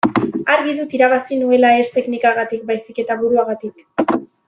Argi 0.53 0.71
dut 0.77 0.95
irabazi 0.99 1.37
nuela 1.43 1.71
ez 1.81 1.85
teknikagatik 1.99 2.67
baizik 2.73 3.03
eta 3.07 3.19
buruagatik. 3.25 4.23